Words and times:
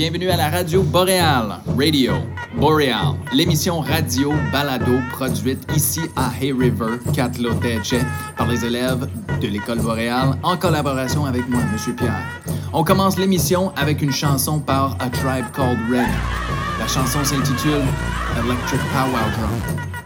Bienvenue 0.00 0.30
à 0.30 0.36
la 0.38 0.48
radio 0.48 0.82
Boréal, 0.82 1.60
Radio 1.76 2.14
Boreal, 2.54 3.16
l'émission 3.34 3.80
radio 3.80 4.32
balado 4.50 4.98
produite 5.12 5.60
ici 5.76 6.00
à 6.16 6.30
Hay 6.40 6.52
River, 6.52 6.98
Catloteche, 7.12 7.96
par 8.34 8.48
les 8.48 8.64
élèves 8.64 9.06
de 9.42 9.48
l'école 9.48 9.80
Boréal 9.80 10.38
en 10.42 10.56
collaboration 10.56 11.26
avec 11.26 11.46
moi, 11.50 11.60
Monsieur 11.70 11.92
Pierre. 11.92 12.24
On 12.72 12.82
commence 12.82 13.18
l'émission 13.18 13.74
avec 13.76 14.00
une 14.00 14.10
chanson 14.10 14.58
par 14.58 14.96
A 15.00 15.10
Tribe 15.10 15.44
Called 15.52 15.78
Red. 15.90 16.08
La 16.78 16.88
chanson 16.88 17.22
s'intitule 17.22 17.84
Electric 18.42 18.80
Powwow 18.94 19.30
Drum. 19.36 19.99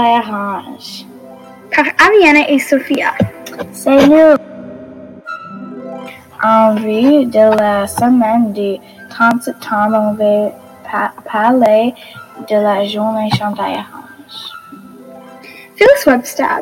Orange. 0.00 1.04
Par 1.74 1.84
Aliana 2.06 2.48
et 2.48 2.58
Sophia. 2.58 3.10
C'est 3.72 4.06
nous. 4.06 4.36
En 6.42 6.74
vue 6.74 7.24
de 7.26 7.56
la 7.58 7.86
semaine 7.86 8.52
du 8.52 8.76
30 9.10 9.42
septembre, 9.42 9.96
on 10.00 10.12
va 10.12 10.50
pa- 10.90 11.12
parler 11.30 11.94
de 12.48 12.56
la 12.56 12.84
journée 12.84 13.28
chandail 13.36 13.74
orange. 13.74 14.50
Phyllis 15.76 16.04
Webster. 16.06 16.60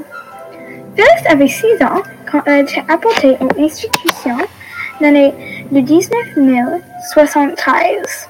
Phyllis 0.97 1.27
avait 1.28 1.49
6 1.49 1.83
ans 1.83 2.03
quand 2.31 2.41
elle 2.47 2.53
a 2.53 2.59
été 2.61 2.83
apportée 2.89 3.37
aux 3.41 3.51
institutions 3.61 4.39
l'année 5.01 5.34
de 5.72 5.81
1973. 5.81 8.28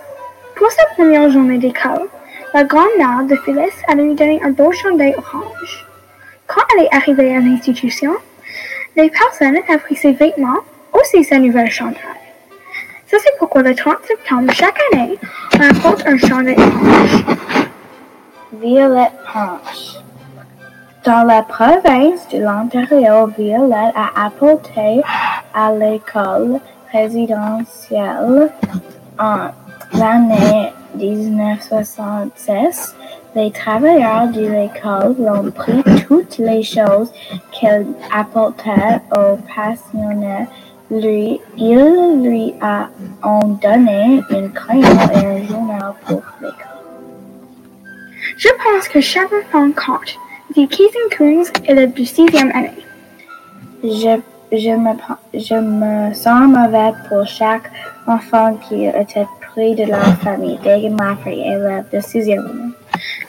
Pour 0.56 0.71
sa 0.71 0.84
première 0.97 1.31
journée 1.31 1.59
d'école, 1.59 2.09
la 2.54 2.62
grand-mère 2.62 3.25
de 3.28 3.34
Phyllis 3.34 3.75
allait 3.88 4.04
lui 4.04 4.15
donner 4.15 4.41
un 4.44 4.50
beau 4.50 4.70
chandail 4.70 5.12
orange. 5.19 5.87
Quand 6.47 6.62
elle 6.72 6.84
est 6.84 6.94
arrivée 6.94 7.37
à 7.37 7.41
l'institution, 7.41 8.12
les 8.97 9.10
personnes 9.10 9.56
avaient 9.69 9.78
pris 9.78 9.97
ses 9.97 10.12
vêtements, 10.12 10.60
aussi 10.92 11.24
sa 11.24 11.39
nouvelle 11.39 11.71
chandail. 11.71 11.98
Ça 13.09 13.16
c'est 13.21 13.36
pourquoi 13.41 13.62
le 13.62 13.74
30 13.74 13.97
septembre 14.06 14.53
chaque 14.53 14.78
année, 14.92 15.18
on 15.56 15.62
apporte 15.62 16.06
un 16.06 16.16
chandail 16.16 16.56
orange. 16.56 17.24
Violette 18.62 19.12
Punch. 19.33 19.97
Dans 21.04 21.24
la 21.24 21.42
province 21.42 22.28
de 22.28 22.39
l'Ontario, 22.39 23.27
Violette 23.36 23.95
a 23.97 24.27
apporté 24.27 25.03
à 25.53 25.72
l'école 25.72 26.60
résidentielle 26.92 28.53
en 29.18 29.48
l'année 29.92 30.72
1976. 30.96 32.94
Les 33.34 33.50
travailleurs 33.50 34.28
de 34.28 34.42
l'école 34.42 35.16
ont 35.28 35.50
pris 35.50 35.82
toutes 36.06 36.38
les 36.38 36.62
choses 36.62 37.10
qu'elle 37.52 37.86
apportait 38.12 39.00
aux 39.10 39.36
pensionnaires. 39.54 40.46
Lui, 40.91 41.41
il 41.56 42.22
lui 42.22 42.54
a 42.60 42.88
ont 43.22 43.58
donné 43.60 44.20
un 44.30 44.48
crayon 44.48 44.82
et 45.14 45.26
un 45.26 45.42
journal 45.46 45.94
pour 46.06 46.22
l'école. 46.41 46.74
Je 48.36 48.48
pense 48.48 48.88
que 48.88 49.00
chaque 49.00 49.32
enfant 49.32 49.70
compte. 49.72 50.18
Dit 50.54 50.68
Keith 50.68 50.94
Coons, 51.16 51.44
élève 51.64 51.92
de 51.92 52.04
sixième 52.04 52.50
année. 52.50 52.70
Je, 53.82 54.20
je, 54.52 54.70
me, 54.70 54.92
je 55.34 55.54
me 55.54 56.14
sens 56.14 56.48
mauvais 56.48 56.92
pour 57.08 57.26
chaque 57.26 57.70
enfant 58.06 58.54
qui 58.68 58.86
était 58.86 59.26
de 59.56 59.89
leur 59.89 60.21
famille. 60.21 60.59
Dagan 60.65 60.97
Lafferty, 60.97 61.41
élève 61.41 61.84
de 61.92 62.01
sixième 62.01 62.41
année. 62.41 62.72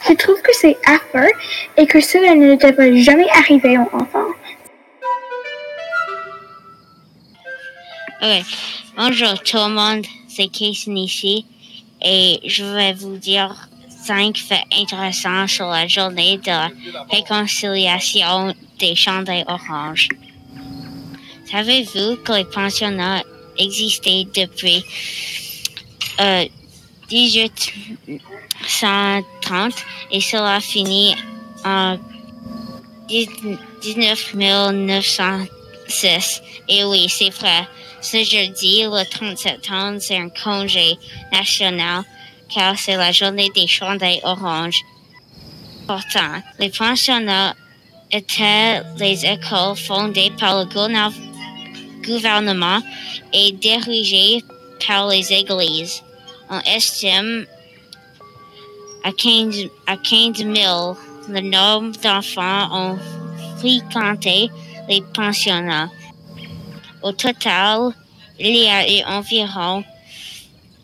Je 0.08 0.14
trouve 0.14 0.40
que 0.42 0.52
c'est 0.54 0.76
affreux 0.86 1.30
et 1.76 1.86
que 1.86 2.00
cela 2.00 2.34
ne 2.34 2.56
devrait 2.56 2.96
jamais 2.98 3.28
arriver 3.30 3.78
aux 3.78 3.96
enfants. 3.96 4.32
Ok. 8.22 8.44
Bonjour 8.96 9.34
tout 9.42 9.56
le 9.58 9.68
monde, 9.68 10.06
c'est 10.26 10.48
Casey 10.48 10.90
ici 10.92 11.44
et 12.02 12.40
je 12.44 12.64
vais 12.64 12.94
vous 12.94 13.16
dire 13.18 13.68
cinq 13.88 14.38
faits 14.38 14.64
intéressants 14.80 15.46
sur 15.46 15.66
la 15.66 15.86
journée 15.86 16.38
de 16.38 17.14
réconciliation 17.14 18.54
des 18.78 18.94
chandails 18.94 19.44
oranges. 19.46 20.08
Savez-vous 21.50 22.16
que 22.24 22.32
les 22.32 22.44
pensionnats 22.44 23.22
existaient 23.58 24.24
depuis 24.34 24.84
euh, 26.20 26.44
1830 27.10 29.74
et 30.10 30.20
cela 30.20 30.60
finit 30.60 31.16
en 31.64 31.96
19 33.08 34.34
1906? 34.34 36.42
Et 36.68 36.84
oui, 36.84 37.08
c'est 37.08 37.30
vrai. 37.30 37.66
Ce 38.00 38.22
jeudi, 38.22 38.82
le 38.82 39.08
30 39.08 39.38
septembre, 39.38 39.98
c'est 40.00 40.18
un 40.18 40.28
congé 40.28 40.98
national 41.32 42.04
car 42.52 42.78
c'est 42.78 42.96
la 42.96 43.12
journée 43.12 43.50
des 43.54 43.66
chandails 43.66 44.20
oranges. 44.22 44.80
Pourtant, 45.86 46.42
les 46.58 46.70
pensionnats 46.70 47.54
étaient 48.10 48.82
les 48.98 49.24
écoles 49.24 49.76
fondées 49.76 50.32
par 50.38 50.58
le 50.58 50.64
gouvernement 52.04 52.80
et 53.32 53.52
dirigées 53.52 54.42
par 54.86 55.08
les 55.08 55.32
églises. 55.32 56.02
On 56.50 56.60
estime 56.60 57.46
à 59.04 59.12
15, 59.12 59.68
à 59.86 59.96
15 59.96 60.36
000 60.38 60.96
le 61.28 61.40
nombre 61.40 61.96
d'enfants 62.00 62.68
ont 62.72 62.98
fréquenté 63.58 64.48
les 64.88 65.02
pensionnats. 65.14 65.90
Au 67.02 67.12
total, 67.12 67.92
il 68.38 68.56
y 68.56 68.68
a 68.68 68.88
eu 68.88 69.02
environ 69.04 69.84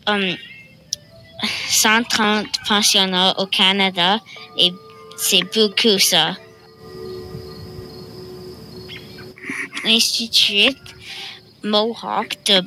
um, 0.07 0.35
130 1.69 2.47
pensionnats 2.67 3.35
au 3.39 3.45
Canada 3.45 4.19
et 4.57 4.73
c'est 5.17 5.43
beaucoup 5.53 5.99
ça. 5.99 6.35
L'Institut 9.83 10.75
Mohawk 11.63 12.37
de 12.45 12.61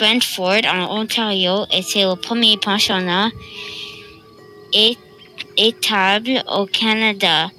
Brentford 0.00 0.64
en 0.64 0.98
Ontario 0.98 1.66
était 1.70 2.04
le 2.04 2.16
premier 2.16 2.56
pensionnat 2.56 3.28
établi 5.58 6.38
au 6.48 6.64
Canada. 6.64 7.50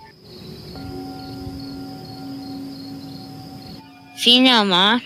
Finalement, 4.18 5.00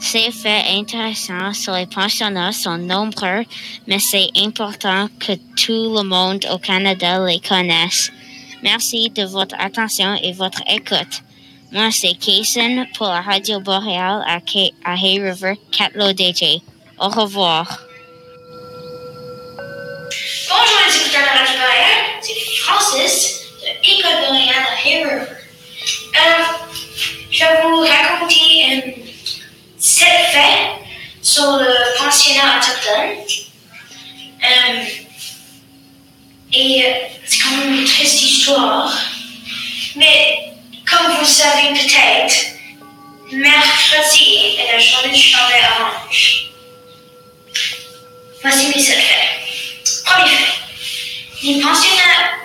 ces 0.00 0.32
faits 0.32 0.64
intéressants 0.70 1.52
sur 1.52 1.74
les 1.74 1.86
pensionnats 1.86 2.50
sont 2.50 2.78
nombreux, 2.78 3.44
mais 3.86 4.00
c'est 4.00 4.28
important 4.36 5.08
que 5.20 5.34
tout 5.54 5.94
le 5.94 6.02
monde 6.02 6.44
au 6.52 6.58
Canada 6.58 7.24
les 7.24 7.38
connaisse. 7.38 8.10
Merci 8.64 9.10
de 9.10 9.22
votre 9.22 9.54
attention 9.60 10.16
et 10.24 10.32
votre 10.32 10.62
écoute. 10.68 11.22
Moi, 11.70 11.92
c'est 11.92 12.14
Kaysen 12.14 12.84
pour 12.96 13.06
la 13.06 13.20
Radio 13.20 13.60
Boréale 13.60 14.24
à, 14.26 14.40
à 14.84 14.94
Hay 14.96 15.20
River, 15.20 15.54
Catlo 15.70 16.10
DJ. 16.10 16.60
Au 17.00 17.08
revoir. 17.08 17.86
Bonjour 20.50 20.80
les 20.86 21.08
de 21.08 21.12
la 21.14 21.32
Radio 21.32 21.54
Boréale, 21.54 22.20
c'est 22.20 22.56
Francis 22.58 23.40
de 23.62 23.68
École 23.90 24.12
à 24.12 24.86
Hay 24.86 25.02
River. 25.02 25.22
Euh, 25.22 26.44
je 27.30 27.38
vais 27.38 27.62
vous 27.62 27.80
raconter 27.80 28.64
une 28.68 28.82
sept 29.78 30.26
faits 30.30 30.72
sur 31.22 31.56
le 31.56 31.72
pensionnat 31.96 32.58
autochtone. 32.58 33.16
Euh, 34.44 34.84
et 36.52 36.84
c'est 37.24 37.38
quand 37.38 37.56
même 37.56 37.78
une 37.78 37.86
triste 37.86 38.20
histoire. 38.20 38.94
Mais 39.96 40.52
comme 40.86 41.16
vous 41.16 41.24
savez 41.24 41.68
peut-être, 41.68 42.34
mercredi 43.32 44.58
est 44.58 44.72
la 44.74 44.78
journée 44.78 45.14
du 45.14 45.22
chandail 45.22 45.62
orange. 45.80 46.49
Voici 48.42 48.68
mes 48.68 48.82
sept 48.82 48.96
faits. 48.96 50.02
Premier 50.04 50.30
fait. 50.30 51.46
Les 51.46 51.60
pensionnats 51.60 52.40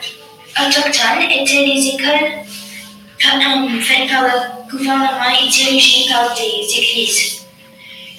autochtones 0.60 1.32
étaient 1.32 1.66
des 1.66 1.88
écoles 1.88 2.46
faites 3.82 4.10
par 4.10 4.24
le 4.24 4.70
gouvernement 4.70 5.30
et 5.42 5.48
dirigées 5.48 6.12
par 6.12 6.36
des 6.36 6.78
églises. 6.78 7.46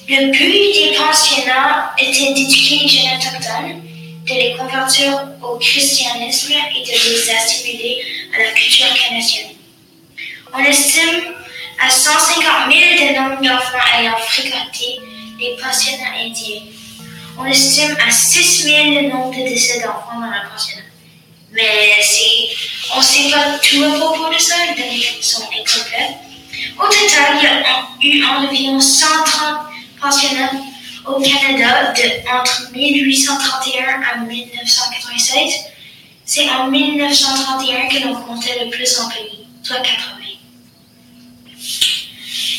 Le 0.09 0.31
but 0.31 0.73
des 0.73 0.97
pensionnats 0.97 1.93
était 1.99 2.33
d'éduquer 2.33 2.79
les 2.83 2.89
jeunes 2.89 3.19
autochtones, 3.19 3.83
de 4.27 4.35
les 4.35 4.57
convertir 4.57 5.29
au 5.43 5.59
christianisme 5.59 6.53
et 6.53 6.83
de 6.83 6.93
les 6.93 7.31
assimiler 7.31 8.03
à 8.35 8.43
la 8.43 8.51
culture 8.53 8.87
canadienne. 8.95 9.57
On 10.55 10.65
estime 10.65 11.35
à 11.79 11.91
150 11.91 12.73
000 12.73 12.85
le 13.01 13.21
nombre 13.21 13.43
d'enfants 13.43 13.99
ayant 13.99 14.17
fréquenté 14.17 14.99
les 15.39 15.57
pensionnats 15.63 16.25
indiens. 16.25 16.76
On 17.39 17.45
estime 17.45 17.97
à 18.07 18.11
6 18.11 18.63
000 18.63 18.85
le 18.95 19.09
nombre 19.09 19.31
de 19.31 19.49
décès 19.49 19.81
d'enfants 19.81 20.21
dans 20.21 20.31
la 20.31 20.49
pensionnat. 20.51 20.83
Mais 21.53 21.93
on 22.95 22.99
ne 22.99 23.05
sait 23.05 23.31
pas 23.31 23.59
tout 23.59 23.85
à 23.85 23.99
propos 23.99 24.33
de 24.33 24.39
ça, 24.39 24.55
les 24.67 24.83
données 24.83 25.03
sont 25.21 25.43
incomplètes. 25.43 26.17
Au 26.79 26.87
total, 26.87 27.37
il 28.01 28.13
y 28.13 28.17
a 28.17 28.19
eu 28.19 28.25
environ 28.25 28.81
130 28.81 29.59
pensionnats 30.01 30.53
au 31.07 31.21
Canada 31.21 31.93
entre 32.39 32.73
1831 32.73 34.03
à 34.03 34.17
1996. 34.25 35.53
C'est 36.25 36.49
en 36.51 36.69
1931 36.69 37.89
que 37.89 38.07
l'on 38.07 38.15
comptait 38.23 38.65
le 38.65 38.71
plus 38.71 38.99
en 38.99 39.09
pays, 39.09 39.47
soit 39.63 39.77
80. 39.77 40.17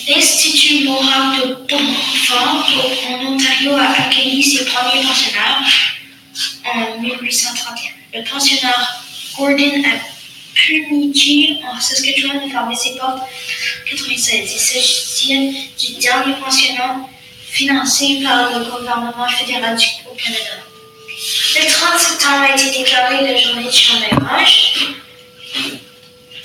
L'Institut 0.07 0.86
Mohawk 0.86 1.68
d'enfants 1.68 2.64
en 3.09 3.26
Ontario 3.26 3.76
a 3.76 3.92
accueilli 3.92 4.42
ses 4.42 4.64
premiers 4.64 5.04
pensionnaires 5.06 5.64
en 6.64 7.02
1831. 7.02 7.92
Le 8.14 8.23
pensionnat 8.23 8.87
Gordon 9.37 9.83
à 9.83 9.97
Puniji 10.56 11.59
en 11.69 11.80
Saskatchewan 11.81 12.37
a 12.37 12.49
fermé 12.49 12.76
ses 12.76 12.95
portes 12.95 13.19
en 13.19 13.28
1996. 13.92 14.52
Il 14.54 14.59
s'agit 14.59 15.69
du 15.78 16.02
dernier 16.02 16.35
pensionnat 16.35 17.02
financé 17.52 18.21
par 18.23 18.57
le 18.57 18.64
gouvernement 18.64 19.28
fédéral 19.28 19.76
du 19.76 19.87
Canada. 20.23 20.64
Le 21.56 21.69
30 21.69 21.99
septembre 21.99 22.45
a 22.49 22.56
été 22.56 22.80
déclaré 22.80 23.28
la 23.28 23.35
journée 23.35 23.69
du 23.69 23.78
chandail 23.78 24.11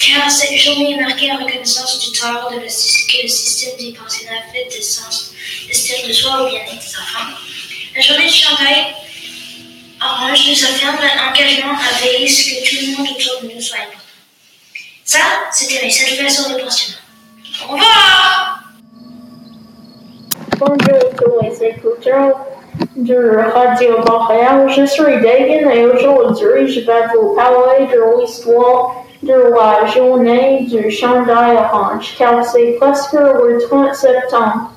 car 0.03 0.31
cette 0.31 0.57
journée 0.59 0.97
marquée 0.97 1.31
en 1.31 1.37
reconnaissance 1.37 2.01
du 2.01 2.19
tort 2.19 2.51
de 2.51 2.57
le, 2.57 2.63
que 2.63 3.23
le 3.23 3.29
système 3.29 3.77
des 3.79 3.93
pensionnats 3.93 4.43
fait 4.53 4.77
de 4.77 4.83
sens, 4.83 5.33
style 5.71 6.09
de 6.09 6.13
soi 6.13 6.43
au 6.43 6.49
bien-être 6.49 6.73
des 6.73 6.97
enfants. 6.97 7.31
La 7.95 8.03
journée 8.03 8.27
du 8.27 8.33
chandail 8.33 8.87
orange 10.01 10.49
nous 10.49 10.65
affirme 10.65 10.97
un 10.97 11.31
engagement 11.31 11.75
à 11.75 12.03
veiller 12.03 12.29
ce 12.29 12.51
que 12.51 12.69
tout 12.69 12.87
le 12.87 12.97
monde 12.97 13.09
autour 13.17 13.43
de 13.43 13.55
nous 13.55 13.61
soit 13.61 13.79
important. 13.79 13.99
Ça, 15.05 15.19
c'était 15.53 15.85
mes 15.85 15.91
7 15.91 16.09
faits 16.17 16.31
sur 16.31 16.49
le 16.49 16.63
pensionnat. 16.63 16.99
Au 17.65 17.73
revoir! 17.73 18.63
Bonjour 20.59 21.11
tous 21.17 21.45
les 21.45 21.67
écouteurs 21.69 22.41
de 22.97 23.53
Radio 23.53 23.99
Montréal. 24.09 24.73
Je 24.75 24.85
suis 24.87 25.03
Dagan 25.03 25.71
et 25.71 25.87
aujourd'hui 25.87 26.73
je 26.73 26.81
vais 26.81 27.07
vous 27.15 27.35
parler 27.35 27.87
de 27.87 28.21
l'histoire 28.21 29.03
de 29.23 29.55
la 29.55 29.87
journée 29.87 30.67
du 30.69 30.91
chandail 30.91 31.57
orange 31.57 32.15
car 32.19 32.45
c'est 32.45 32.77
presque 32.81 33.13
le 33.13 33.59
30 33.69 33.95
septembre. 33.95 34.71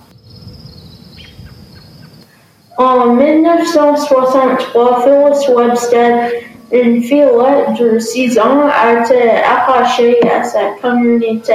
En 2.77 3.07
1963, 3.07 5.01
Phyllis 5.01 5.53
Webster, 5.55 6.29
une 6.71 7.01
fillette 7.01 7.79
de 7.79 7.97
6 7.97 8.37
ans, 8.39 8.67
a 8.69 9.01
été 9.01 9.31
arrachée 9.41 10.19
à 10.29 10.43
sa 10.43 10.59
communauté 10.81 11.53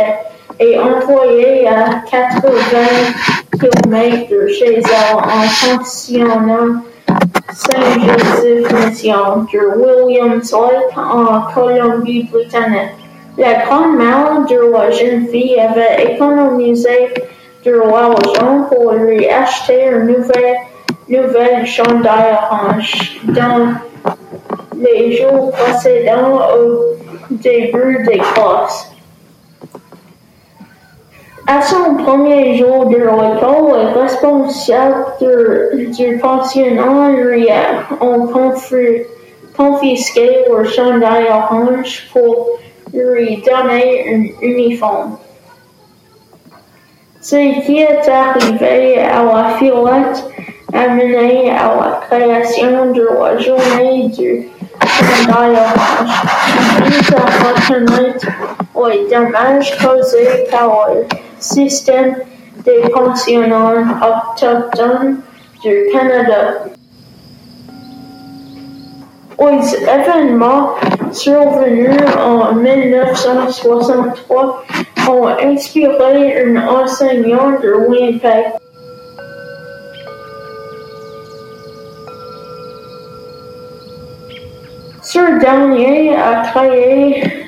et 0.58 0.78
envoyée 0.78 1.68
à 1.68 2.02
80 2.10 2.48
km 3.60 4.30
de 4.30 4.48
chez 4.48 4.78
elle 4.78 5.16
en 5.16 5.76
pensionnat 5.76 6.82
Saint-Joseph 7.52 8.72
Mission 8.72 9.46
de 9.52 9.58
Williams 9.76 10.52
Lake 10.52 10.96
en 10.96 11.40
Colombie-Britannique. 11.52 12.96
La 13.36 13.64
grand-mère 13.64 14.44
de 14.48 14.70
la 14.72 14.90
jeune 14.90 15.26
fille 15.28 15.58
avait 15.58 16.14
économisé 16.14 17.12
de 17.64 17.72
l'argent 17.72 18.68
pour 18.68 18.92
lui 18.92 19.28
acheter 19.28 19.88
un 19.88 20.00
nouvel 20.00 20.56
nouvelle 21.08 21.66
chandail 21.66 22.38
orange 22.50 23.20
dans 23.24 23.74
les 24.76 25.16
jours 25.16 25.50
précédents 25.50 26.40
au 26.56 26.96
début 27.30 28.04
des 28.06 28.18
classes. 28.18 28.89
À 31.52 31.60
son 31.62 31.96
premier 31.96 32.56
jour 32.58 32.86
de 32.86 32.94
l'école, 32.94 33.76
les 33.76 34.00
responsables 34.00 35.04
du 35.18 36.18
pensionnat 36.18 37.10
lui 37.10 37.48
ont 38.00 38.28
confisqué 39.56 40.44
leur 40.48 40.64
chandail 40.64 41.26
orange 41.28 42.08
pour 42.12 42.50
lui 42.94 43.42
donner 43.42 44.32
un 44.40 44.46
uniforme. 44.46 45.18
Ce 47.20 47.64
qui 47.66 47.80
est 47.80 48.08
arrivé 48.08 49.00
à 49.00 49.24
la 49.24 49.56
Fillette 49.58 50.24
a 50.72 50.86
mené 50.86 51.50
à 51.50 51.74
la 51.74 52.00
création 52.08 52.92
de 52.92 53.08
la 53.20 53.38
journée 53.38 54.08
du 54.10 54.48
chandail 54.86 55.56
orange. 55.56 56.10
Il 56.86 57.14
à 57.16 57.24
reconnaître 57.48 58.26
les 58.88 59.10
dommages 59.10 59.76
causés 59.78 60.46
par 60.48 60.90
le 60.94 61.29
système 61.40 62.16
des 62.64 62.80
pensionnats 62.92 63.84
autochtones 64.02 65.20
du 65.62 65.86
Canada. 65.92 66.64
Les 69.40 69.74
événements 69.74 70.74
survenus 71.12 71.96
en 72.18 72.54
1963 72.54 74.64
ont 75.08 75.28
inspiré 75.42 76.44
un 76.44 76.56
enseignant 76.68 77.52
de 77.62 77.72
Winnipeg. 77.88 78.44
Ce 85.02 85.40
dernier 85.40 86.14
a 86.16 86.42
créé 86.52 87.39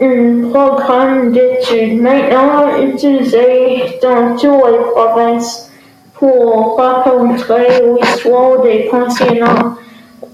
un 0.00 0.48
programme 0.50 1.32
d'études 1.32 2.00
maintenant 2.00 2.78
utilisé 2.80 3.98
dans 4.00 4.36
toutes 4.36 4.70
les 4.70 4.78
provinces 4.94 5.70
pour 6.14 6.76
raconter 6.76 7.82
l'histoire 7.82 8.60
des 8.62 8.88
pensionnats 8.90 9.76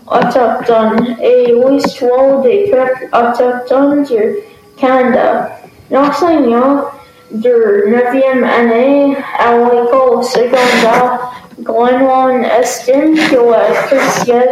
autochtones 0.07 1.17
et 1.23 1.53
l'histoire 1.53 2.41
des 2.43 2.71
peuples 2.71 3.09
autochtones 3.13 4.03
du 4.03 4.37
Canada. 4.79 5.51
L'enseignant 5.91 6.85
de 7.31 7.85
9e 7.89 8.45
année 8.45 9.17
à 9.39 9.57
l'école 9.57 10.23
secondaire 10.23 11.33
Glenwan 11.61 12.45
estime 12.45 13.15
qu'il 13.15 13.39
est 13.39 13.87
crucial 13.87 14.49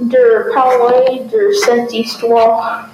de 0.00 0.52
parler 0.54 1.22
de 1.32 1.52
cette 1.52 1.92
histoire. 1.92 2.88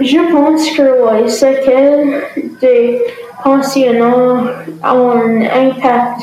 Je 0.00 0.32
pense 0.32 0.70
que 0.70 1.22
les 1.22 1.28
séquelles 1.28 2.22
des 2.60 3.00
pensionnats 3.44 4.42
ont 4.84 5.10
un 5.10 5.42
impact 5.42 6.22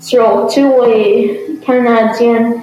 sur 0.00 0.48
tous 0.52 0.82
les 0.86 1.58
Canadiens. 1.64 2.54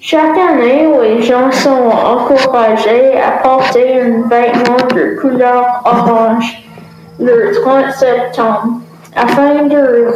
Chaque 0.00 0.36
année, 0.36 0.86
les 1.02 1.22
gens 1.22 1.50
sont 1.50 1.70
encouragés 1.70 3.18
à 3.18 3.32
porter 3.42 4.02
un 4.02 4.28
vêtement 4.28 4.86
de 4.94 5.16
couleur 5.20 5.82
orange 5.84 6.62
le 7.18 7.52
30 7.62 7.90
septembre 7.92 8.80
afin 9.16 9.64
de 9.64 10.06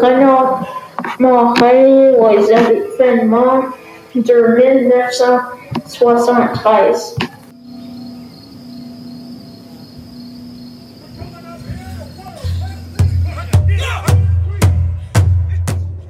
remémorer 1.19 2.13
les 2.37 2.53
événements 2.53 3.63
de 4.15 4.57
1973. 4.57 7.17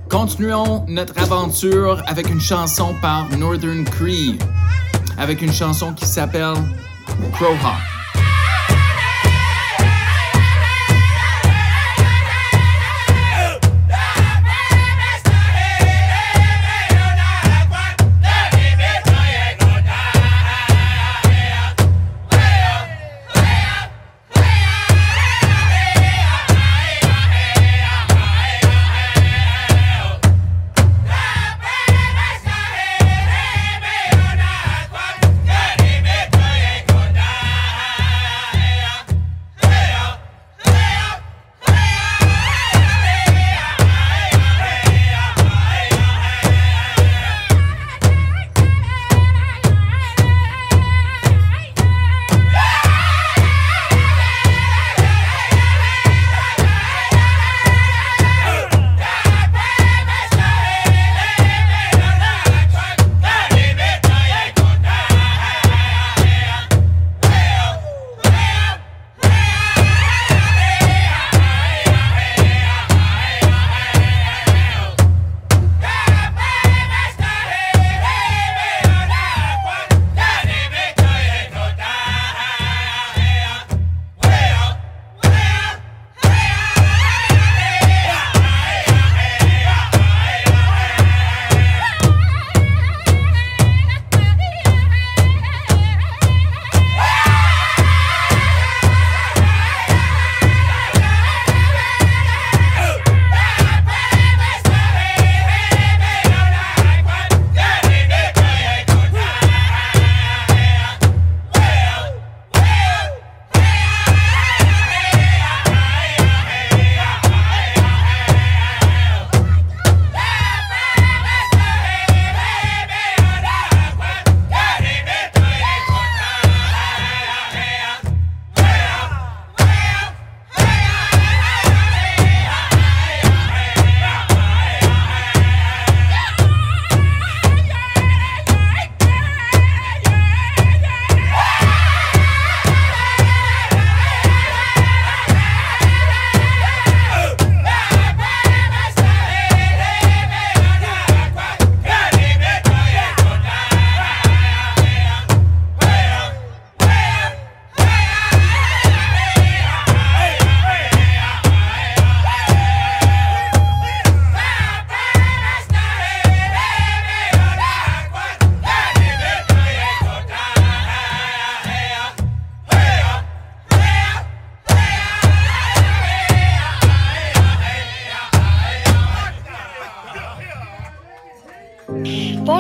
Continuons 0.09 0.87
notre 0.89 1.19
aventure 1.19 2.03
avec 2.07 2.31
une 2.31 2.41
chanson 2.41 2.95
par 3.03 3.29
Northern 3.37 3.85
Cree, 3.85 4.39
avec 5.19 5.43
une 5.43 5.53
chanson 5.53 5.93
qui 5.93 6.07
s'appelle 6.07 6.55
Crowhawk. 7.35 7.98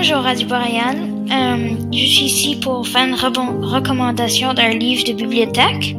Bonjour 0.00 0.18
Radio. 0.18 0.46
Euh, 0.52 1.74
je 1.92 1.98
suis 1.98 2.26
ici 2.26 2.56
pour 2.62 2.86
faire 2.86 3.04
une 3.04 3.16
recommandation 3.16 4.54
d'un 4.54 4.68
livre 4.68 5.02
de 5.02 5.12
bibliothèque. 5.12 5.96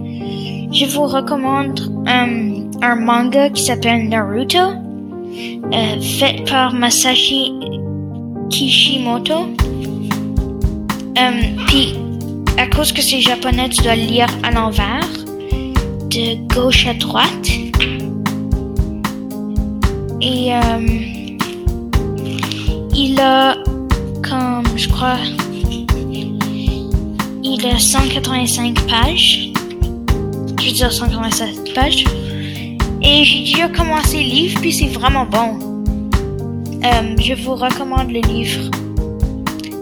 Je 0.72 0.86
vous 0.86 1.06
recommande 1.06 1.82
euh, 2.08 2.62
un 2.82 2.96
manga 2.96 3.50
qui 3.50 3.62
s'appelle 3.62 4.08
Naruto, 4.08 4.58
euh, 4.58 6.00
fait 6.00 6.46
par 6.50 6.74
Masashi 6.74 7.52
Kishimoto. 8.50 9.50
Puis, 11.68 11.94
à 12.58 12.68
cause 12.68 12.94
que 12.94 13.02
c'est 13.02 13.20
japonais, 13.20 13.68
tu 13.68 13.84
dois 13.84 13.98
le 13.98 14.04
lire 14.04 14.30
à 14.44 14.52
l'envers, 14.52 15.10
de 16.10 16.48
gauche 16.56 16.88
à 16.88 16.94
droite. 16.94 17.50
Et 20.22 20.52
il 22.96 23.20
a 23.20 23.56
je 24.80 24.88
crois, 24.88 25.18
il 27.44 27.66
a 27.66 27.78
185 27.78 28.88
pages. 28.88 29.52
Je 30.58 30.66
veux 30.66 30.72
dire 30.72 30.92
187 30.92 31.74
pages. 31.74 32.06
Et 33.02 33.24
j'ai 33.26 33.40
déjà 33.40 33.68
commencé 33.68 34.24
le 34.24 34.30
livre, 34.30 34.62
puis 34.62 34.72
c'est 34.72 34.88
vraiment 34.88 35.26
bon. 35.26 35.84
Euh, 36.84 37.16
je 37.20 37.34
vous 37.44 37.56
recommande 37.56 38.10
le 38.10 38.22
livre. 38.22 38.72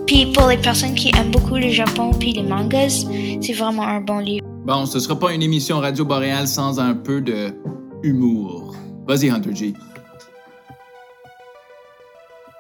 Puis 0.08 0.26
pour 0.34 0.48
les 0.48 0.58
personnes 0.58 0.96
qui 0.96 1.12
aiment 1.16 1.32
beaucoup 1.32 1.56
le 1.56 1.70
Japon 1.70 2.12
puis 2.20 2.34
les 2.34 2.44
mangas, 2.44 3.06
c'est 3.40 3.54
vraiment 3.54 3.84
un 3.84 4.02
bon 4.02 4.18
livre. 4.18 4.48
Bon, 4.66 4.88
ce 4.88 5.00
sera 5.00 5.18
pas 5.18 5.32
une 5.32 5.44
émission 5.44 5.80
Radio 5.80 6.06
Boréal 6.06 6.48
sans 6.48 6.80
un 6.80 6.96
peu 6.96 7.22
de 7.22 7.54
humour. 8.02 8.76
Vas-y, 9.08 9.30
Hunter 9.30 9.54
G. 9.54 9.74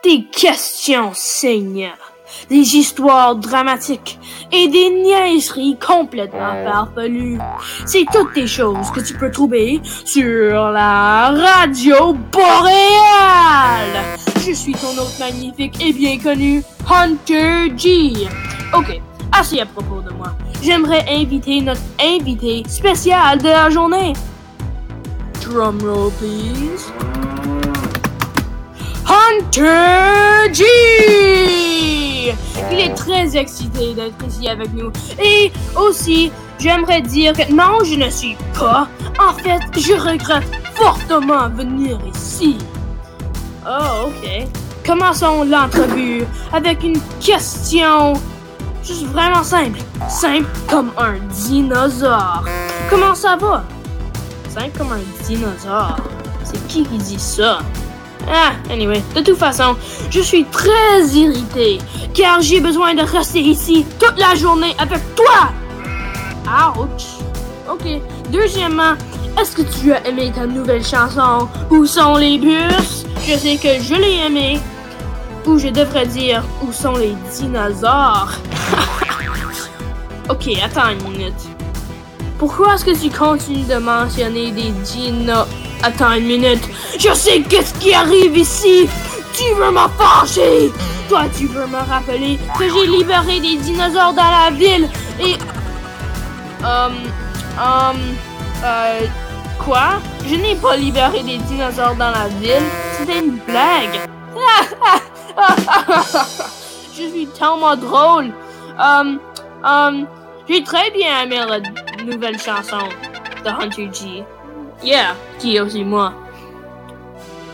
Des 0.03 0.23
questions 0.31 1.11
seigneurs, 1.13 2.06
des 2.49 2.75
histoires 2.75 3.35
dramatiques 3.35 4.19
et 4.51 4.67
des 4.67 4.89
niaiseries 4.89 5.77
complètement 5.85 6.53
farfelues. 6.65 7.39
C'est 7.85 8.05
toutes 8.11 8.33
des 8.35 8.47
choses 8.47 8.91
que 8.91 8.99
tu 8.99 9.13
peux 9.13 9.31
trouver 9.31 9.81
sur 10.05 10.69
la 10.71 11.31
radio 11.31 12.13
boréale. 12.31 14.17
Je 14.45 14.53
suis 14.53 14.73
ton 14.73 14.97
hôte 14.97 15.19
magnifique 15.19 15.83
et 15.83 15.93
bien 15.93 16.17
connu, 16.17 16.63
Hunter 16.89 17.71
G. 17.75 18.13
Ok, 18.73 19.01
assez 19.31 19.59
à 19.59 19.65
propos 19.65 20.01
de 20.01 20.13
moi. 20.13 20.33
J'aimerais 20.61 21.05
inviter 21.09 21.61
notre 21.61 21.81
invité 22.01 22.63
spécial 22.67 23.37
de 23.39 23.49
la 23.49 23.69
journée. 23.69 24.13
Drumroll, 25.41 26.11
please. 26.19 26.91
Hunter 29.07 30.53
G! 30.53 30.65
Il 32.71 32.79
est 32.79 32.93
très 32.93 33.37
excité 33.37 33.93
d'être 33.93 34.15
ici 34.27 34.49
avec 34.49 34.73
nous. 34.73 34.91
Et 35.23 35.51
aussi, 35.75 36.31
j'aimerais 36.59 37.01
dire 37.01 37.33
que 37.33 37.51
non, 37.53 37.83
je 37.85 37.95
ne 37.95 38.09
suis 38.09 38.35
pas. 38.57 38.87
En 39.19 39.33
fait, 39.33 39.61
je 39.79 39.93
regrette 39.93 40.49
fortement 40.75 41.49
venir 41.49 41.97
ici. 42.13 42.57
Oh, 43.65 44.07
ok. 44.07 44.47
Commençons 44.85 45.43
l'entrevue 45.43 46.25
avec 46.51 46.83
une 46.83 46.99
question 47.21 48.13
juste 48.83 49.05
vraiment 49.07 49.43
simple. 49.43 49.79
Simple 50.09 50.47
comme 50.69 50.91
un 50.97 51.15
dinosaure. 51.29 52.43
Comment 52.89 53.15
ça 53.15 53.37
va? 53.37 53.63
Simple 54.49 54.77
comme 54.77 54.91
un 54.91 55.25
dinosaure. 55.25 55.97
C'est 56.43 56.65
qui 56.67 56.83
qui 56.83 56.97
dit 56.97 57.19
ça? 57.19 57.59
Ah, 58.29 58.53
anyway, 58.71 59.01
de 59.15 59.21
toute 59.21 59.37
façon, 59.37 59.75
je 60.09 60.19
suis 60.19 60.43
très 60.45 61.05
irrité, 61.13 61.79
car 62.13 62.41
j'ai 62.41 62.59
besoin 62.59 62.93
de 62.93 63.01
rester 63.01 63.39
ici 63.39 63.85
toute 63.99 64.17
la 64.19 64.35
journée 64.35 64.75
avec 64.77 64.99
toi. 65.15 65.49
Ouch. 66.77 67.03
Ok. 67.69 68.01
Deuxièmement, 68.31 68.93
est-ce 69.39 69.55
que 69.55 69.61
tu 69.61 69.93
as 69.93 70.05
aimé 70.07 70.31
ta 70.33 70.45
nouvelle 70.45 70.83
chanson? 70.83 71.47
Où 71.69 71.85
sont 71.85 72.15
les 72.15 72.37
bus? 72.37 73.05
Je 73.25 73.37
sais 73.37 73.57
que 73.57 73.81
je 73.81 73.93
l'ai 73.95 74.25
aimé. 74.25 74.59
Ou 75.45 75.57
je 75.57 75.69
devrais 75.69 76.05
dire 76.05 76.43
Où 76.61 76.71
sont 76.73 76.95
les 76.95 77.15
dinosaures? 77.37 78.31
Ok, 80.29 80.49
attends 80.61 80.89
une 80.89 81.09
minute. 81.09 81.47
Pourquoi 82.37 82.75
est-ce 82.75 82.83
que 82.83 83.01
tu 83.01 83.09
continues 83.09 83.63
de 83.63 83.77
mentionner 83.77 84.51
des 84.51 84.71
dinos? 84.83 85.47
Attends 85.83 86.13
une 86.13 86.25
minute. 86.25 86.63
Je 86.99 87.13
sais 87.13 87.41
qu'est-ce 87.41 87.73
qui 87.75 87.93
arrive 87.93 88.35
ici. 88.37 88.89
Tu 89.33 89.43
veux 89.55 89.71
me 89.71 89.87
fâcher. 89.97 90.71
Toi, 91.07 91.23
tu 91.37 91.47
veux 91.47 91.67
me 91.67 91.77
rappeler 91.77 92.39
que 92.57 92.69
j'ai 92.69 92.87
libéré 92.87 93.39
des 93.39 93.57
dinosaures 93.57 94.13
dans 94.13 94.23
la 94.23 94.49
ville 94.51 94.89
et... 95.19 95.35
Um... 96.63 96.95
Um... 97.59 97.97
Euh... 98.63 99.01
Quoi? 99.59 99.99
Je 100.25 100.35
n'ai 100.35 100.55
pas 100.55 100.75
libéré 100.75 101.21
des 101.23 101.37
dinosaures 101.37 101.95
dans 101.95 102.11
la 102.11 102.27
ville. 102.39 102.63
C'était 102.97 103.19
une 103.19 103.37
blague. 103.37 104.01
Je 106.97 107.09
suis 107.09 107.27
tellement 107.27 107.75
drôle. 107.75 108.33
Um... 108.79 109.19
Um... 109.63 110.07
J'ai 110.49 110.63
très 110.63 110.89
bien 110.91 111.23
aimé 111.23 111.41
la 111.47 111.59
nouvelle 112.03 112.39
chanson 112.39 112.79
de 113.43 113.49
Hunter 113.49 113.89
G. 113.91 114.23
Yeah, 114.83 115.15
qui 115.39 115.55
est 115.55 115.59
aussi 115.59 115.83
moi. 115.83 116.13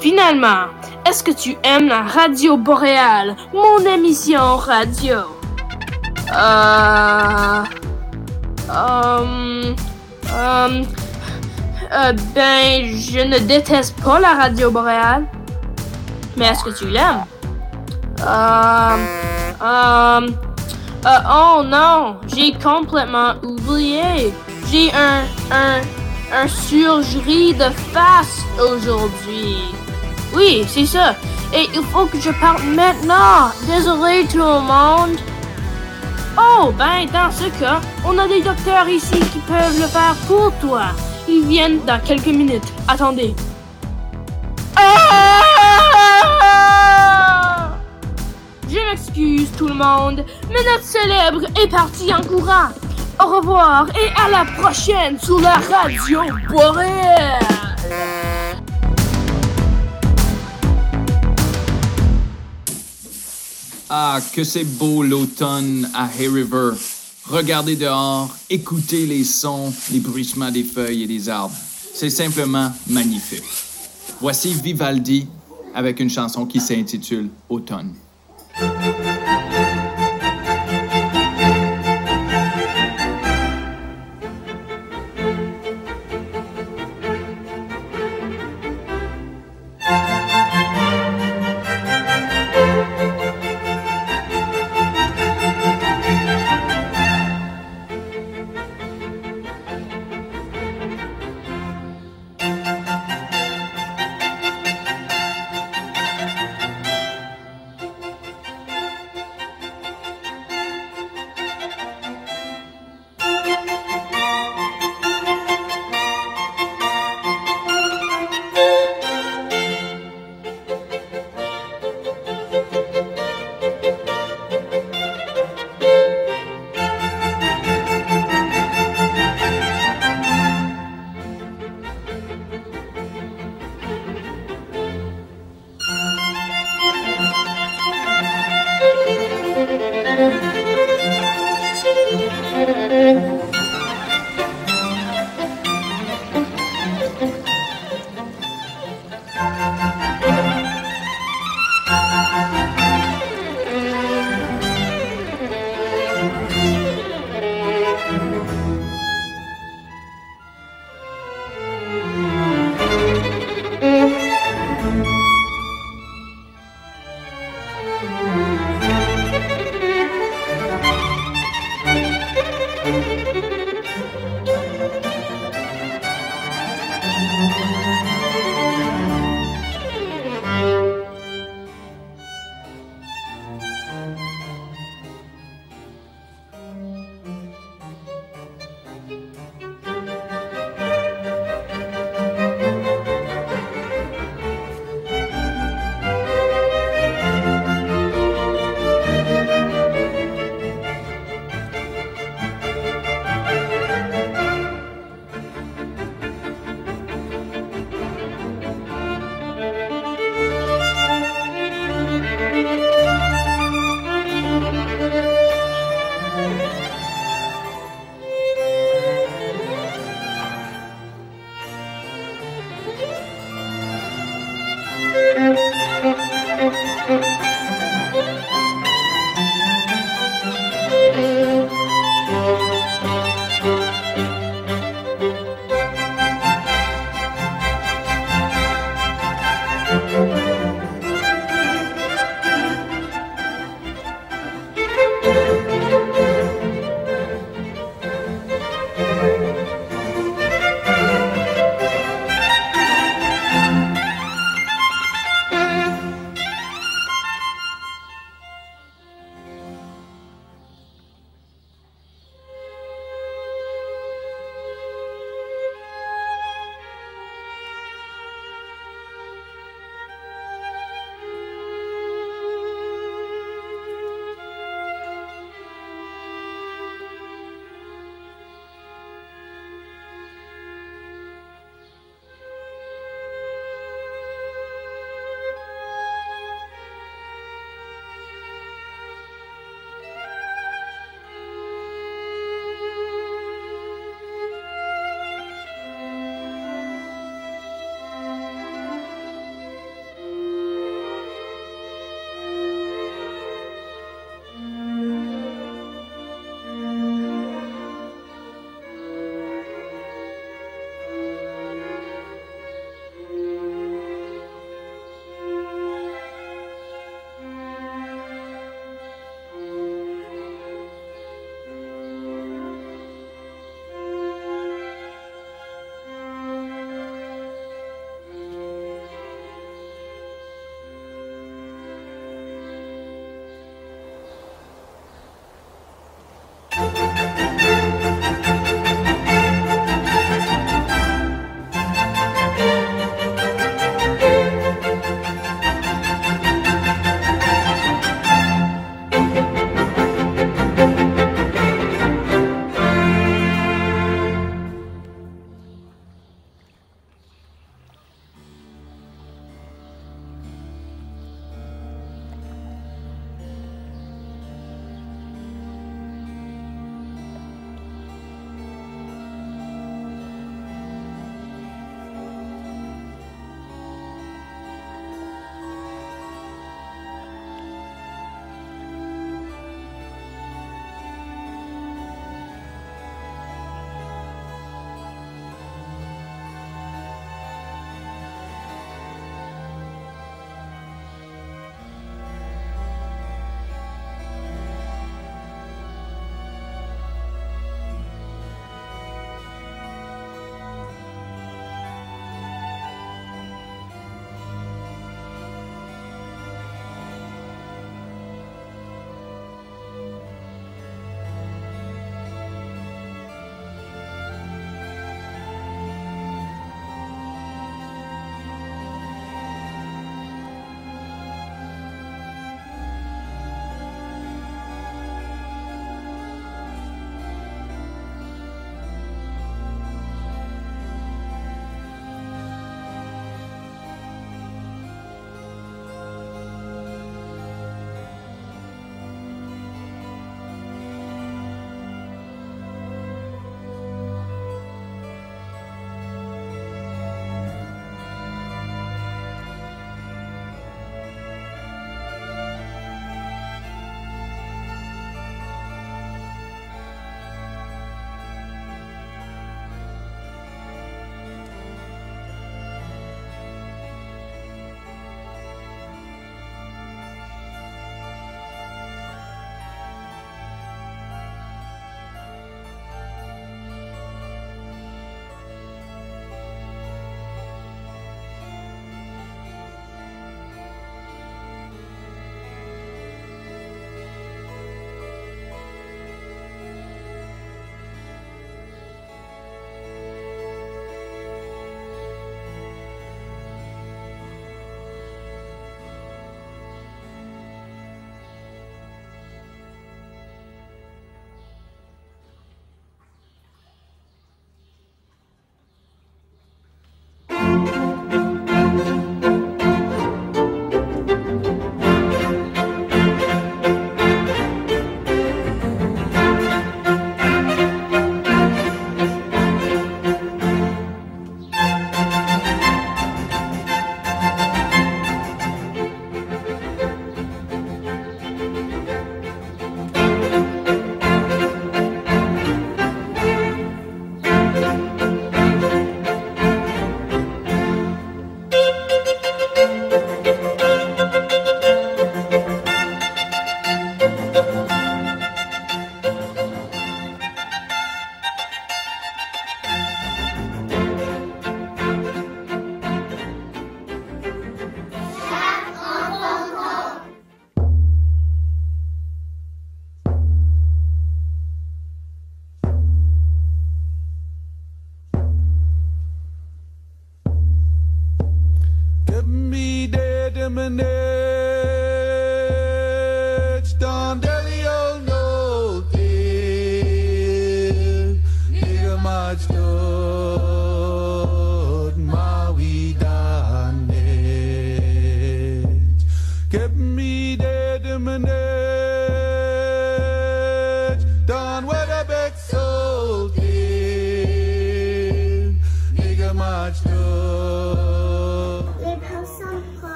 Finalement, 0.00 0.66
est-ce 1.06 1.22
que 1.22 1.30
tu 1.30 1.56
aimes 1.62 1.88
la 1.88 2.02
radio 2.02 2.56
boréale, 2.56 3.36
mon 3.52 3.84
émission 3.84 4.56
radio? 4.56 5.18
Euh... 6.34 7.64
Um, 8.70 9.74
um, 10.32 10.86
euh, 11.92 12.12
ben, 12.34 12.86
je 12.96 13.18
ne 13.18 13.38
déteste 13.40 14.00
pas 14.00 14.20
la 14.20 14.34
radio 14.34 14.70
boréale. 14.70 15.26
Mais 16.36 16.46
est-ce 16.46 16.62
que 16.62 16.70
tu 16.70 16.86
l'aimes? 16.86 17.24
Euh, 18.20 18.96
euh, 19.60 20.28
euh, 21.04 21.18
oh 21.28 21.62
non, 21.64 22.16
j'ai 22.28 22.52
complètement 22.52 23.34
oublié. 23.42 24.32
J'ai 24.70 24.92
un, 24.94 25.22
un, 25.50 25.80
un 26.32 26.48
surgerie 26.48 27.54
de 27.54 27.70
face 27.92 28.44
aujourd'hui. 28.58 29.74
Oui, 30.34 30.64
c'est 30.68 30.86
ça. 30.86 31.16
Et 31.52 31.68
il 31.74 31.82
faut 31.84 32.06
que 32.06 32.20
je 32.20 32.30
parte 32.30 32.62
maintenant. 32.64 33.50
Désolé 33.66 34.26
tout 34.30 34.38
le 34.38 34.60
monde. 34.60 35.18
Oh, 36.38 36.72
ben 36.78 37.06
dans 37.12 37.30
ce 37.30 37.48
cas, 37.58 37.80
on 38.06 38.16
a 38.18 38.28
des 38.28 38.40
docteurs 38.40 38.88
ici 38.88 39.18
qui 39.18 39.38
peuvent 39.40 39.78
le 39.80 39.86
faire 39.86 40.14
pour 40.28 40.52
toi. 40.60 40.92
Ils 41.28 41.44
viennent 41.44 41.84
dans 41.84 42.00
quelques 42.00 42.26
minutes. 42.26 42.72
Attendez. 42.86 43.34
Ah! 44.76 45.40
Je 48.68 48.78
m'excuse 48.78 49.50
tout 49.58 49.66
le 49.66 49.74
monde, 49.74 50.24
mais 50.48 50.62
notre 50.72 50.84
célèbre 50.84 51.42
est 51.60 51.68
parti 51.68 52.14
en 52.14 52.22
courant. 52.22 52.68
Au 53.22 53.26
revoir 53.26 53.86
et 53.90 54.08
à 54.18 54.30
la 54.30 54.44
prochaine 54.44 55.18
sur 55.20 55.40
la 55.40 55.56
radio 55.56 56.20
boréale. 56.48 57.38
Ah, 63.90 64.20
que 64.32 64.42
c'est 64.42 64.64
beau 64.64 65.02
l'automne 65.02 65.90
à 65.94 66.08
Hay 66.18 66.28
River. 66.28 66.70
Regardez 67.28 67.76
dehors, 67.76 68.34
écoutez 68.48 69.04
les 69.04 69.24
sons, 69.24 69.72
les 69.92 70.00
bruissements 70.00 70.50
des 70.50 70.64
feuilles 70.64 71.02
et 71.02 71.06
des 71.06 71.28
arbres. 71.28 71.56
C'est 71.92 72.10
simplement 72.10 72.72
magnifique. 72.86 73.44
Voici 74.20 74.54
Vivaldi 74.54 75.28
avec 75.74 76.00
une 76.00 76.10
chanson 76.10 76.46
qui 76.46 76.60
s'intitule 76.60 77.28
Automne. 77.48 77.94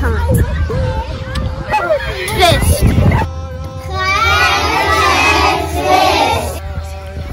Triste. 0.00 0.44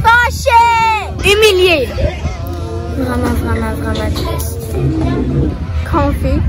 Fâché. 0.04 0.66
Humilié. 1.24 1.88
Vraiment, 2.98 3.36
vraiment, 3.42 3.74
vraiment 3.76 4.12
triste. 4.14 4.60
Confus. 5.90 6.42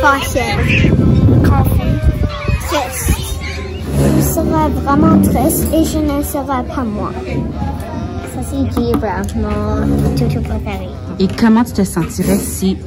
Fâché. 0.00 1.01
Serai 4.32 4.70
vraiment 4.82 5.20
triste 5.20 5.66
et 5.74 5.84
je 5.84 5.98
ne 5.98 6.22
serai 6.22 6.64
pas 6.74 6.84
moi. 6.84 7.12
Ça 8.34 8.40
c'est 8.42 8.64
Gibra, 8.72 9.22
mon 9.36 10.14
toutou 10.16 10.40
préféré. 10.40 10.88
Et 11.18 11.28
comment 11.28 11.64
tu 11.64 11.72
te 11.72 11.84
sentirais 11.84 12.38
si 12.38 12.78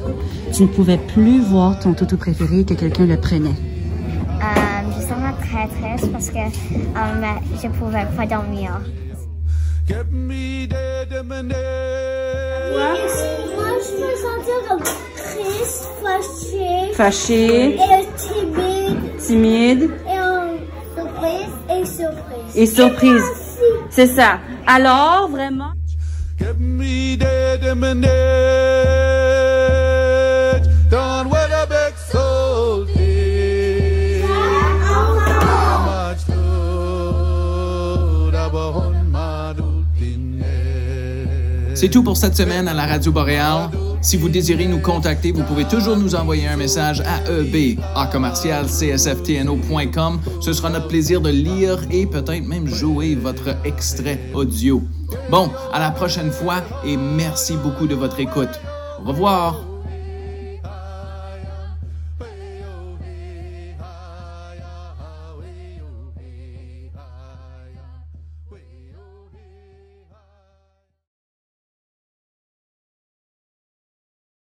tu 0.52 0.62
ne 0.62 0.68
pouvais 0.68 0.98
plus 0.98 1.40
voir 1.40 1.78
ton 1.78 1.94
toutou 1.94 2.16
préféré 2.16 2.60
et 2.60 2.64
que 2.64 2.74
quelqu'un 2.74 3.06
le 3.06 3.16
prenait? 3.16 3.50
Euh, 3.50 4.90
je 4.96 5.02
serais 5.02 5.34
très 5.40 5.68
triste 5.68 6.10
parce 6.10 6.30
que 6.30 6.38
euh, 6.38 7.26
je 7.62 7.68
pouvais 7.68 8.06
pas 8.16 8.26
dormir. 8.26 8.80
Moi, 9.88 9.96
je 13.84 13.92
me 14.02 14.10
sentais 14.24 14.60
triste, 15.14 15.86
fâchée 16.02 16.92
Fâché, 16.94 17.74
et 17.74 18.06
timide 18.16 18.96
timide 19.26 19.90
et 22.54 22.66
surprise. 22.66 23.22
C'est 23.90 24.06
ça. 24.06 24.38
Alors, 24.66 25.28
vraiment? 25.30 25.72
C'est 41.74 41.90
tout 41.90 42.02
pour 42.02 42.16
cette 42.16 42.34
semaine 42.34 42.68
à 42.68 42.74
la 42.74 42.86
Radio 42.86 43.12
Boréale. 43.12 43.68
Si 44.00 44.16
vous 44.16 44.28
désirez 44.28 44.66
nous 44.66 44.80
contacter, 44.80 45.32
vous 45.32 45.42
pouvez 45.42 45.64
toujours 45.64 45.96
nous 45.96 46.14
envoyer 46.14 46.46
un 46.46 46.56
message 46.56 47.00
à 47.00 47.28
eb 47.30 47.80
à 47.94 48.06
commercial 48.06 48.66
csftno.com. 48.66 50.20
Ce 50.40 50.52
sera 50.52 50.70
notre 50.70 50.88
plaisir 50.88 51.20
de 51.20 51.30
lire 51.30 51.78
et 51.90 52.06
peut-être 52.06 52.46
même 52.46 52.66
jouer 52.66 53.14
votre 53.14 53.56
extrait 53.64 54.20
audio. 54.34 54.82
Bon, 55.30 55.50
à 55.72 55.80
la 55.80 55.90
prochaine 55.90 56.30
fois 56.30 56.62
et 56.84 56.96
merci 56.96 57.56
beaucoup 57.56 57.86
de 57.86 57.94
votre 57.94 58.20
écoute. 58.20 58.60
Au 59.04 59.08
revoir. 59.08 59.65